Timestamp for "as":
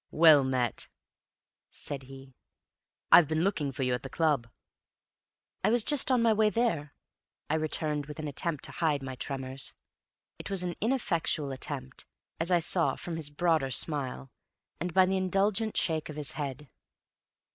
12.39-12.49